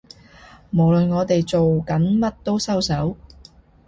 [0.71, 3.15] 無論我哋做緊乜都收手